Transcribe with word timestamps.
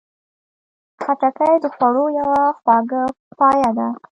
خټکی 1.01 1.53
د 1.63 1.65
خوړو 1.75 2.05
یوه 2.19 2.41
خواږه 2.57 3.03
پایه 3.39 3.69
ده. 3.77 3.87